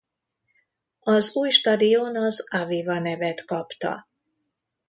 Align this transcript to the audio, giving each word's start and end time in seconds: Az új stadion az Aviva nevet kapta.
Az 0.99 1.35
új 1.35 1.49
stadion 1.49 2.15
az 2.15 2.45
Aviva 2.53 2.99
nevet 2.99 3.45
kapta. 3.45 4.09